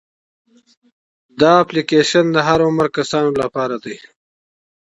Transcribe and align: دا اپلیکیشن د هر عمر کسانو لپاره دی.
دا 1.39 1.51
اپلیکیشن 1.63 2.25
د 2.31 2.37
هر 2.47 2.59
عمر 2.67 2.87
کسانو 2.97 3.31
لپاره 3.43 3.75
دی. 3.83 3.95